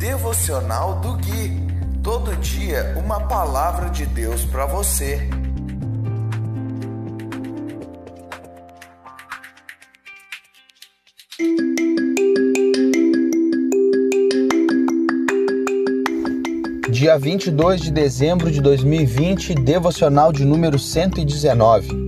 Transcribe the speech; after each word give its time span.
Devocional 0.00 0.98
do 1.00 1.12
Gui. 1.12 1.60
Todo 2.02 2.34
dia 2.36 2.94
uma 2.96 3.20
palavra 3.20 3.90
de 3.90 4.06
Deus 4.06 4.46
para 4.46 4.64
você. 4.64 5.28
Dia 16.90 17.18
22 17.18 17.82
de 17.82 17.90
dezembro 17.90 18.50
de 18.50 18.62
2020, 18.62 19.54
devocional 19.56 20.32
de 20.32 20.46
número 20.46 20.78
119. 20.78 22.06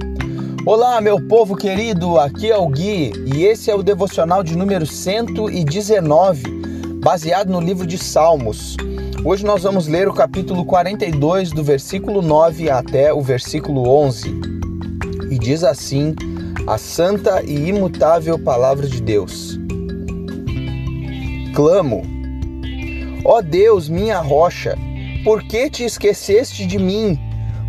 Olá, 0.65 0.99
meu 1.03 1.21
povo 1.29 1.55
querido, 1.55 2.19
aqui 2.19 2.51
é 2.51 2.57
o 2.57 2.67
Gui 2.69 3.13
e 3.35 3.45
esse 3.45 3.71
é 3.71 3.75
o 3.75 3.83
devocional 3.83 4.43
de 4.43 4.57
número 4.57 4.87
119 4.87 6.62
baseado 7.03 7.51
no 7.51 7.61
livro 7.61 7.85
de 7.85 7.99
Salmos. 7.99 8.77
Hoje 9.25 9.45
nós 9.45 9.65
vamos 9.65 9.89
ler 9.89 10.07
o 10.07 10.15
capítulo 10.15 10.65
42, 10.65 11.51
do 11.51 11.65
versículo 11.65 12.23
9 12.23 12.71
até 12.71 13.13
o 13.13 13.21
versículo 13.21 13.89
11. 13.89 14.33
E 15.29 15.37
diz 15.37 15.65
assim: 15.65 16.15
a 16.65 16.79
santa 16.79 17.43
e 17.43 17.69
imutável 17.69 18.39
palavra 18.39 18.87
de 18.87 19.03
Deus. 19.03 19.59
Clamo: 21.57 22.03
Ó 23.25 23.43
Deus, 23.43 23.89
minha 23.89 24.21
rocha, 24.21 24.79
por 25.25 25.43
que 25.43 25.69
te 25.69 25.83
esqueceste 25.83 26.65
de 26.65 26.79
mim? 26.79 27.19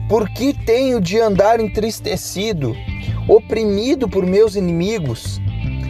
Por 0.08 0.30
que 0.30 0.54
tenho 0.54 1.02
de 1.02 1.20
andar 1.20 1.60
entristecido, 1.60 2.76
oprimido 3.28 4.08
por 4.08 4.28
meus 4.28 4.56
inimigos? 4.56 5.42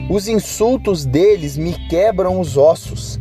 Os 0.10 0.30
insultos 0.30 1.06
deles 1.06 1.58
me 1.58 1.74
quebram 1.90 2.40
os 2.40 2.56
ossos 2.56 3.20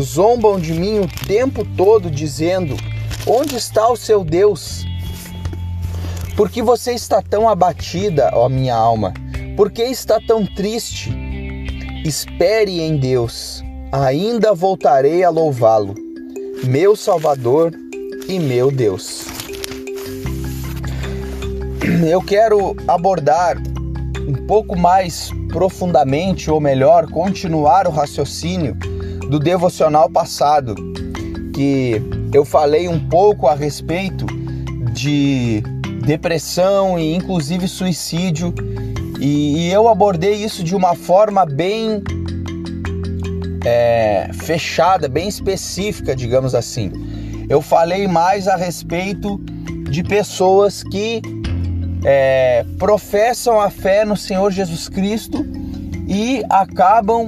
zombam 0.00 0.58
de 0.58 0.72
mim 0.72 0.98
o 1.00 1.08
tempo 1.26 1.64
todo, 1.76 2.10
dizendo: 2.10 2.76
Onde 3.26 3.56
está 3.56 3.88
o 3.88 3.96
seu 3.96 4.24
Deus? 4.24 4.84
Por 6.36 6.50
que 6.50 6.62
você 6.62 6.92
está 6.92 7.20
tão 7.20 7.48
abatida, 7.48 8.30
ó 8.32 8.48
minha 8.48 8.74
alma? 8.74 9.12
Por 9.56 9.70
que 9.70 9.82
está 9.82 10.18
tão 10.20 10.46
triste? 10.46 11.12
Espere 12.04 12.80
em 12.80 12.96
Deus, 12.96 13.62
ainda 13.92 14.54
voltarei 14.54 15.22
a 15.22 15.28
louvá-lo, 15.28 15.94
meu 16.64 16.96
Salvador 16.96 17.72
e 18.26 18.38
meu 18.38 18.70
Deus. 18.70 19.26
Eu 22.08 22.22
quero 22.22 22.74
abordar 22.88 23.58
um 24.26 24.46
pouco 24.46 24.78
mais 24.78 25.30
profundamente, 25.48 26.50
ou 26.50 26.60
melhor, 26.60 27.10
continuar 27.10 27.86
o 27.86 27.90
raciocínio 27.90 28.76
do 29.30 29.38
devocional 29.38 30.10
passado, 30.10 30.74
que 31.54 32.02
eu 32.34 32.44
falei 32.44 32.88
um 32.88 32.98
pouco 33.08 33.46
a 33.46 33.54
respeito 33.54 34.26
de 34.92 35.62
depressão 36.04 36.98
e 36.98 37.14
inclusive 37.14 37.68
suicídio, 37.68 38.52
e, 39.20 39.68
e 39.68 39.72
eu 39.72 39.88
abordei 39.88 40.34
isso 40.34 40.64
de 40.64 40.74
uma 40.74 40.96
forma 40.96 41.46
bem 41.46 42.02
é, 43.64 44.30
fechada, 44.34 45.08
bem 45.08 45.28
específica, 45.28 46.16
digamos 46.16 46.52
assim. 46.52 46.90
Eu 47.48 47.62
falei 47.62 48.08
mais 48.08 48.48
a 48.48 48.56
respeito 48.56 49.38
de 49.88 50.02
pessoas 50.02 50.82
que 50.82 51.22
é, 52.04 52.64
professam 52.78 53.60
a 53.60 53.70
fé 53.70 54.04
no 54.04 54.16
Senhor 54.16 54.50
Jesus 54.50 54.88
Cristo 54.88 55.46
e 56.08 56.42
acabam 56.48 57.26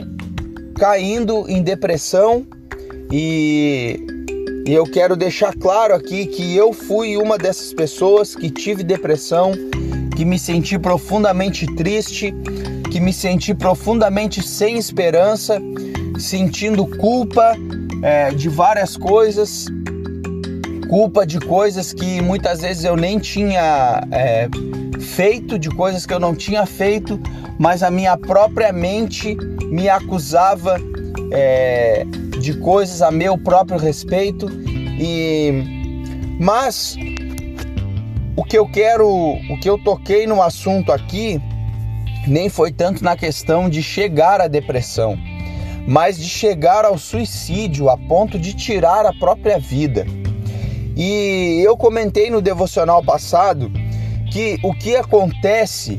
caindo 0.73 1.45
em 1.49 1.63
depressão 1.63 2.47
e, 3.11 4.07
eu 4.67 4.85
quero 4.85 5.17
deixar 5.17 5.55
claro 5.55 5.95
aqui 5.95 6.25
que 6.25 6.57
eu 6.57 6.73
fui 6.73 7.17
uma 7.17 7.37
dessas 7.37 7.75
pessoas 7.75 8.37
que 8.37 8.49
tive 8.49 8.85
depressão, 8.85 9.53
que 10.17 10.25
me 10.25 10.39
senti 10.39 10.79
profundamente 10.79 11.67
triste, 11.75 12.33
que 12.91 13.01
me 13.01 13.13
senti 13.13 13.53
profundamente 13.55 14.41
sem 14.41 14.79
esperança, 14.79 15.61
sentindo 16.17 16.87
culpa 16.87 17.57
é, 18.03 18.31
de 18.31 18.49
várias 18.49 18.97
coisas, 18.97 19.67
culpa 20.89 21.27
de 21.27 21.41
coisas 21.41 21.93
que 21.93 22.23
muitas 22.23 22.61
vezes 22.61 22.85
eu 22.85 22.97
nem 22.97 23.19
tinha 23.19 24.01
é, 24.13 24.49
feito, 25.01 25.59
de 25.59 25.71
coisas 25.71 26.07
que 26.07 26.15
eu 26.15 26.21
não 26.21 26.37
tinha 26.37 26.65
feito, 26.67 27.21
mas 27.59 27.83
a 27.83 27.91
minha 27.91 28.17
própria 28.17 28.73
mente 28.73 29.37
me 29.73 29.89
acusava 29.89 30.77
é, 31.33 32.05
de 32.39 32.53
coisas 32.59 33.01
a 33.01 33.11
meu 33.11 33.39
próprio 33.39 33.79
respeito 33.79 34.47
e 35.01 35.81
mas 36.39 36.95
o 38.37 38.45
que 38.45 38.59
eu 38.59 38.69
quero, 38.69 39.09
o 39.09 39.59
que 39.61 39.71
eu 39.71 39.83
toquei 39.83 40.27
no 40.27 40.43
assunto 40.43 40.93
aqui 40.93 41.41
nem 42.29 42.51
foi 42.51 42.71
tanto 42.71 43.03
na 43.03 43.17
questão 43.17 43.71
de 43.71 43.83
chegar 43.83 44.43
à 44.43 44.47
depressão, 44.47 45.19
mas 45.89 46.19
de 46.19 46.29
chegar 46.29 46.85
ao 46.85 46.99
suicídio 46.99 47.89
a 47.89 47.97
ponto 47.97 48.39
de 48.39 48.53
tirar 48.53 49.07
a 49.07 49.13
própria 49.15 49.59
vida. 49.59 50.07
E 50.95 51.63
eu 51.65 51.79
comentei 51.79 52.31
no 52.31 52.43
devocional 52.43 53.03
passado 53.03 53.73
que 54.31 54.59
o 54.63 54.75
que 54.75 54.95
acontece 54.97 55.99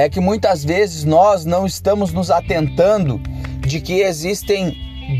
é 0.00 0.08
que 0.08 0.18
muitas 0.18 0.64
vezes 0.64 1.04
nós 1.04 1.44
não 1.44 1.66
estamos 1.66 2.10
nos 2.10 2.30
atentando 2.30 3.20
de 3.60 3.82
que 3.82 4.00
existem 4.00 4.74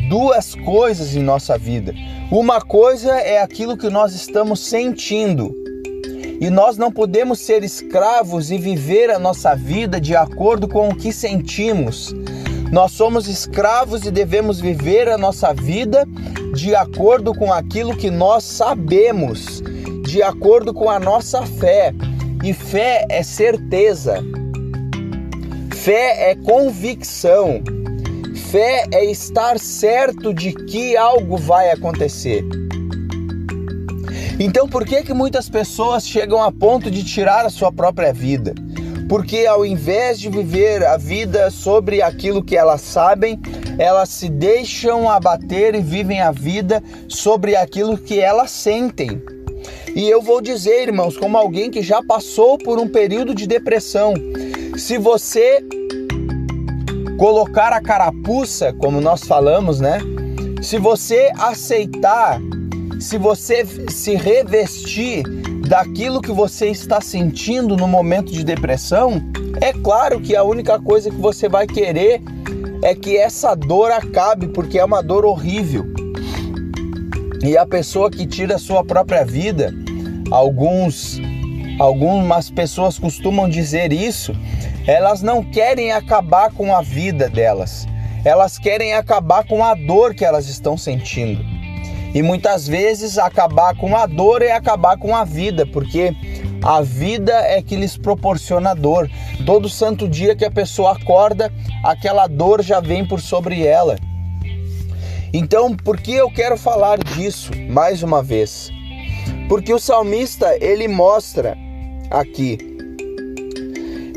duas 0.08 0.54
coisas 0.54 1.14
em 1.14 1.22
nossa 1.22 1.58
vida. 1.58 1.92
Uma 2.30 2.62
coisa 2.62 3.12
é 3.12 3.42
aquilo 3.42 3.76
que 3.76 3.90
nós 3.90 4.14
estamos 4.14 4.60
sentindo. 4.60 5.54
E 6.40 6.48
nós 6.48 6.78
não 6.78 6.90
podemos 6.90 7.40
ser 7.40 7.62
escravos 7.62 8.50
e 8.50 8.56
viver 8.56 9.10
a 9.10 9.18
nossa 9.18 9.54
vida 9.54 10.00
de 10.00 10.16
acordo 10.16 10.66
com 10.66 10.88
o 10.88 10.96
que 10.96 11.12
sentimos. 11.12 12.14
Nós 12.72 12.92
somos 12.92 13.28
escravos 13.28 14.06
e 14.06 14.10
devemos 14.10 14.60
viver 14.60 15.10
a 15.10 15.18
nossa 15.18 15.52
vida 15.52 16.08
de 16.54 16.74
acordo 16.74 17.34
com 17.34 17.52
aquilo 17.52 17.94
que 17.94 18.10
nós 18.10 18.44
sabemos, 18.44 19.62
de 20.06 20.22
acordo 20.22 20.72
com 20.72 20.88
a 20.88 20.98
nossa 20.98 21.44
fé. 21.44 21.92
E 22.42 22.54
fé 22.54 23.04
é 23.10 23.22
certeza. 23.22 24.24
Fé 25.82 26.30
é 26.30 26.34
convicção. 26.34 27.62
Fé 28.50 28.84
é 28.92 29.06
estar 29.06 29.58
certo 29.58 30.34
de 30.34 30.52
que 30.52 30.94
algo 30.94 31.38
vai 31.38 31.70
acontecer. 31.70 32.44
Então, 34.38 34.68
por 34.68 34.84
que 34.84 35.02
que 35.02 35.14
muitas 35.14 35.48
pessoas 35.48 36.06
chegam 36.06 36.42
a 36.42 36.52
ponto 36.52 36.90
de 36.90 37.02
tirar 37.02 37.46
a 37.46 37.48
sua 37.48 37.72
própria 37.72 38.12
vida? 38.12 38.54
Porque 39.08 39.46
ao 39.46 39.64
invés 39.64 40.20
de 40.20 40.28
viver 40.28 40.84
a 40.84 40.98
vida 40.98 41.50
sobre 41.50 42.02
aquilo 42.02 42.44
que 42.44 42.58
elas 42.58 42.82
sabem, 42.82 43.40
elas 43.78 44.10
se 44.10 44.28
deixam 44.28 45.08
abater 45.08 45.74
e 45.74 45.80
vivem 45.80 46.20
a 46.20 46.30
vida 46.30 46.82
sobre 47.08 47.56
aquilo 47.56 47.96
que 47.96 48.20
elas 48.20 48.50
sentem. 48.50 49.22
E 49.96 50.10
eu 50.10 50.20
vou 50.20 50.42
dizer, 50.42 50.82
irmãos, 50.82 51.16
como 51.16 51.38
alguém 51.38 51.70
que 51.70 51.80
já 51.80 52.02
passou 52.02 52.58
por 52.58 52.78
um 52.78 52.86
período 52.86 53.34
de 53.34 53.46
depressão, 53.46 54.12
se 54.76 54.98
você 54.98 55.62
colocar 57.18 57.72
a 57.72 57.80
carapuça, 57.80 58.72
como 58.72 59.00
nós 59.00 59.22
falamos, 59.24 59.80
né? 59.80 59.98
Se 60.62 60.78
você 60.78 61.30
aceitar, 61.38 62.40
se 62.98 63.18
você 63.18 63.64
se 63.88 64.14
revestir 64.14 65.22
daquilo 65.68 66.20
que 66.20 66.32
você 66.32 66.68
está 66.68 67.00
sentindo 67.00 67.76
no 67.76 67.86
momento 67.86 68.32
de 68.32 68.44
depressão, 68.44 69.22
é 69.60 69.72
claro 69.72 70.20
que 70.20 70.34
a 70.34 70.42
única 70.42 70.78
coisa 70.78 71.10
que 71.10 71.16
você 71.16 71.48
vai 71.48 71.66
querer 71.66 72.22
é 72.82 72.94
que 72.94 73.16
essa 73.16 73.54
dor 73.54 73.90
acabe, 73.90 74.48
porque 74.48 74.78
é 74.78 74.84
uma 74.84 75.02
dor 75.02 75.24
horrível. 75.24 75.84
E 77.42 77.56
a 77.56 77.66
pessoa 77.66 78.10
que 78.10 78.26
tira 78.26 78.56
a 78.56 78.58
sua 78.58 78.84
própria 78.84 79.24
vida, 79.24 79.74
alguns 80.30 81.20
algumas 81.80 82.50
pessoas 82.50 82.98
costumam 82.98 83.48
dizer 83.48 83.90
isso, 83.90 84.34
elas 84.90 85.22
não 85.22 85.44
querem 85.44 85.92
acabar 85.92 86.50
com 86.50 86.74
a 86.74 86.82
vida 86.82 87.28
delas. 87.28 87.86
Elas 88.24 88.58
querem 88.58 88.92
acabar 88.92 89.46
com 89.46 89.62
a 89.62 89.72
dor 89.72 90.16
que 90.16 90.24
elas 90.24 90.48
estão 90.48 90.76
sentindo. 90.76 91.44
E 92.12 92.20
muitas 92.24 92.66
vezes 92.66 93.16
acabar 93.16 93.76
com 93.76 93.96
a 93.96 94.04
dor 94.04 94.42
é 94.42 94.50
acabar 94.50 94.98
com 94.98 95.14
a 95.14 95.22
vida, 95.22 95.64
porque 95.64 96.12
a 96.60 96.82
vida 96.82 97.32
é 97.32 97.62
que 97.62 97.76
lhes 97.76 97.96
proporciona 97.96 98.74
dor. 98.74 99.08
Todo 99.46 99.68
santo 99.68 100.08
dia 100.08 100.34
que 100.34 100.44
a 100.44 100.50
pessoa 100.50 100.96
acorda, 100.96 101.52
aquela 101.84 102.26
dor 102.26 102.60
já 102.60 102.80
vem 102.80 103.06
por 103.06 103.20
sobre 103.20 103.64
ela. 103.64 103.96
Então, 105.32 105.76
por 105.76 106.00
que 106.00 106.12
eu 106.12 106.28
quero 106.32 106.56
falar 106.56 106.98
disso 106.98 107.52
mais 107.70 108.02
uma 108.02 108.24
vez? 108.24 108.72
Porque 109.48 109.72
o 109.72 109.78
salmista, 109.78 110.56
ele 110.60 110.88
mostra 110.88 111.56
aqui 112.10 112.69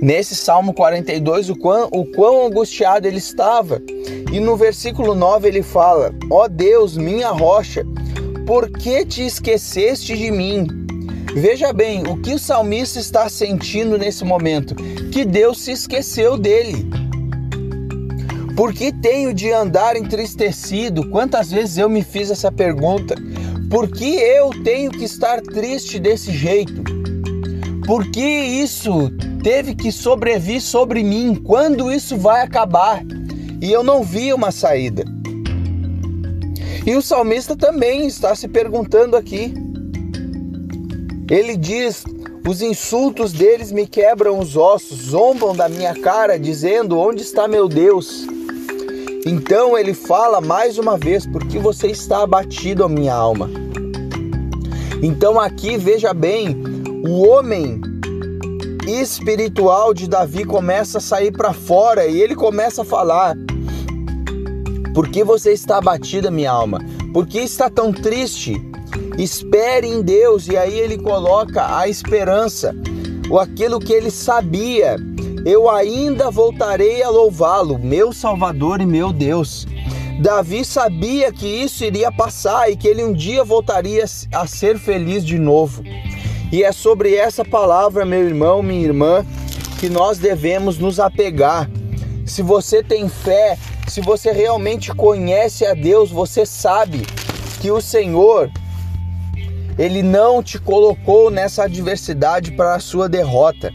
Nesse 0.03 0.35
Salmo 0.35 0.73
42, 0.73 1.50
o 1.50 1.55
quão, 1.55 1.88
o 1.89 2.03
quão 2.05 2.45
angustiado 2.45 3.07
ele 3.07 3.19
estava. 3.19 3.81
E 4.33 4.38
no 4.38 4.57
versículo 4.57 5.15
9 5.15 5.47
ele 5.47 5.63
fala: 5.63 6.13
Ó 6.29 6.44
oh 6.44 6.50
Deus, 6.50 6.97
minha 6.97 7.29
rocha, 7.29 7.85
por 8.45 8.69
que 8.69 9.05
te 9.05 9.25
esqueceste 9.25 10.17
de 10.17 10.29
mim? 10.29 10.67
Veja 11.33 11.71
bem, 11.71 12.03
o 12.05 12.21
que 12.21 12.33
o 12.33 12.38
salmista 12.38 13.00
está 13.00 13.29
sentindo 13.29 13.97
nesse 13.97 14.25
momento? 14.25 14.75
Que 15.09 15.23
Deus 15.23 15.61
se 15.61 15.71
esqueceu 15.71 16.38
dele. 16.38 16.85
Por 18.57 18.73
que 18.73 18.91
tenho 18.91 19.33
de 19.33 19.53
andar 19.53 19.95
entristecido? 19.95 21.09
Quantas 21.11 21.49
vezes 21.49 21.77
eu 21.77 21.88
me 21.88 22.03
fiz 22.03 22.29
essa 22.29 22.51
pergunta? 22.51 23.15
Por 23.71 23.88
que 23.88 24.15
eu 24.15 24.49
tenho 24.65 24.91
que 24.91 25.06
estar 25.06 25.39
triste 25.39 25.97
desse 25.97 26.33
jeito? 26.33 26.83
Por 27.88 28.11
que 28.11 28.19
isso 28.21 29.09
teve 29.44 29.75
que 29.75 29.92
sobrevir 29.92 30.62
sobre 30.62 31.04
mim? 31.04 31.36
Quando 31.36 31.92
isso 31.92 32.18
vai 32.18 32.42
acabar? 32.42 33.04
E 33.62 33.72
eu 33.72 33.84
não 33.84 34.01
vi 34.01 34.34
uma 34.34 34.51
saída. 34.51 35.04
E 36.86 36.95
o 36.95 37.01
salmista 37.01 37.56
também 37.56 38.07
está 38.07 38.34
se 38.34 38.48
perguntando 38.48 39.16
aqui. 39.18 39.54
Ele 41.30 41.57
diz: 41.57 42.04
Os 42.48 42.62
insultos 42.62 43.34
deles 43.34 43.72
me 43.72 43.86
quebram 43.86 44.40
os 44.40 44.56
ossos, 44.56 44.98
zombam 44.98 45.54
da 45.56 45.68
minha 45.68 45.94
cara, 45.94 46.40
dizendo: 46.40 46.98
Onde 46.98 47.22
está 47.22 47.48
meu 47.48 47.68
Deus? 47.68 48.25
Então 49.25 49.78
ele 49.78 49.94
fala 49.94 50.42
mais 50.42 50.78
uma 50.78 50.98
vez: 50.98 51.25
Porque 51.25 51.60
você 51.60 51.88
está 51.88 52.24
abatido, 52.24 52.84
a 52.84 52.90
minha 52.90 53.13
alma. 53.13 53.50
Então 55.01 55.40
aqui 55.40 55.78
veja 55.78 56.13
bem, 56.13 56.62
o 57.06 57.28
homem 57.28 57.93
espiritual 58.88 59.94
de 59.94 60.07
Davi 60.07 60.44
começa 60.44 60.97
a 60.97 61.01
sair 61.01 61.31
para 61.31 61.53
fora 61.53 62.06
e 62.06 62.21
ele 62.21 62.35
começa 62.35 62.81
a 62.81 62.85
falar: 62.85 63.35
Por 64.94 65.07
que 65.09 65.24
você 65.24 65.53
está 65.53 65.77
abatida, 65.77 66.30
minha 66.30 66.51
alma? 66.51 66.80
Por 67.13 67.25
que 67.25 67.39
está 67.39 67.69
tão 67.69 67.91
triste? 67.91 68.62
Espere 69.18 69.88
em 69.88 70.01
Deus, 70.01 70.47
e 70.47 70.57
aí 70.57 70.77
ele 70.77 70.97
coloca 70.97 71.77
a 71.77 71.88
esperança, 71.88 72.75
ou 73.30 73.39
aquilo 73.39 73.80
que 73.80 73.94
ele 73.94 74.12
sabia. 74.12 74.95
Eu 75.45 75.69
ainda 75.69 76.31
voltarei 76.31 77.03
a 77.03 77.09
louvá-lo, 77.09 77.77
meu 77.77 78.13
Salvador 78.13 78.81
e 78.81 78.85
meu 78.85 79.12
Deus. 79.12 79.68
Davi 80.21 80.63
sabia 80.63 81.31
que 81.31 81.47
isso 81.47 81.83
iria 81.83 82.12
passar 82.12 82.71
e 82.71 82.77
que 82.77 82.88
ele 82.88 83.03
um 83.03 83.13
dia 83.13 83.44
voltaria 83.44 84.06
a 84.33 84.47
ser 84.47 84.80
feliz 84.80 85.25
de 85.25 85.38
novo. 85.38 85.83
E 86.53 86.63
é 86.63 86.71
sobre 86.71 87.15
essa 87.15 87.44
palavra, 87.44 88.05
meu 88.05 88.27
irmão, 88.27 88.61
minha 88.61 88.85
irmã, 88.85 89.25
que 89.79 89.89
nós 89.89 90.19
devemos 90.19 90.77
nos 90.77 91.00
apegar. 91.00 91.67
Se 92.27 92.44
você 92.44 92.83
tem 92.83 93.09
fé, 93.09 93.57
se 93.88 94.01
você 94.01 94.31
realmente 94.31 94.94
conhece 94.94 95.65
a 95.65 95.73
Deus, 95.73 96.11
você 96.11 96.45
sabe 96.45 97.07
que 97.59 97.71
o 97.71 97.81
Senhor 97.81 98.51
ele 99.79 100.03
não 100.03 100.44
te 100.44 100.59
colocou 100.59 101.31
nessa 101.31 101.63
adversidade 101.63 102.51
para 102.51 102.75
a 102.75 102.79
sua 102.79 103.09
derrota. 103.09 103.71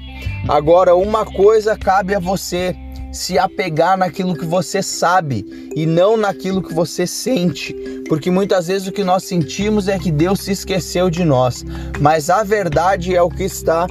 Agora, 0.48 0.94
uma 0.94 1.24
coisa 1.24 1.76
cabe 1.76 2.14
a 2.14 2.20
você: 2.20 2.76
se 3.12 3.36
apegar 3.36 3.98
naquilo 3.98 4.36
que 4.36 4.44
você 4.44 4.84
sabe 4.84 5.44
e 5.74 5.84
não 5.84 6.16
naquilo 6.16 6.62
que 6.62 6.72
você 6.72 7.08
sente, 7.08 7.74
porque 8.08 8.30
muitas 8.30 8.68
vezes 8.68 8.88
o 8.88 8.92
que 8.92 9.04
nós 9.04 9.24
sentimos 9.24 9.88
é 9.88 9.98
que 9.98 10.10
Deus 10.10 10.40
se 10.40 10.52
esqueceu 10.52 11.10
de 11.10 11.24
nós, 11.24 11.64
mas 12.00 12.30
a 12.30 12.42
verdade 12.42 13.14
é 13.14 13.22
o 13.22 13.30
que 13.30 13.44
está 13.44 13.86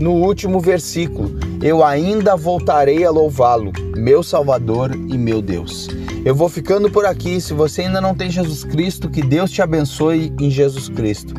no 0.00 0.12
último 0.12 0.60
versículo: 0.60 1.38
Eu 1.62 1.84
ainda 1.84 2.36
voltarei 2.36 3.04
a 3.04 3.10
louvá-lo, 3.10 3.72
meu 3.96 4.22
Salvador 4.22 4.94
e 4.94 5.18
meu 5.18 5.42
Deus. 5.42 5.88
Eu 6.24 6.34
vou 6.34 6.48
ficando 6.48 6.90
por 6.90 7.06
aqui. 7.06 7.40
Se 7.40 7.54
você 7.54 7.82
ainda 7.82 8.00
não 8.00 8.14
tem 8.14 8.30
Jesus 8.30 8.64
Cristo, 8.64 9.08
que 9.08 9.22
Deus 9.22 9.50
te 9.50 9.62
abençoe 9.62 10.32
em 10.40 10.50
Jesus 10.50 10.88
Cristo. 10.88 11.34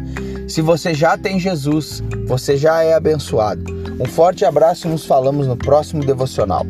Se 0.48 0.62
você 0.62 0.94
já 0.94 1.18
tem 1.18 1.38
Jesus, 1.38 2.02
você 2.26 2.56
já 2.56 2.82
é 2.82 2.94
abençoado. 2.94 3.66
Um 4.00 4.06
forte 4.06 4.46
abraço 4.46 4.88
e 4.88 4.92
nos 4.92 5.06
falamos 5.06 5.46
no 5.46 5.58
próximo 5.58 6.06
devocional. 6.06 6.66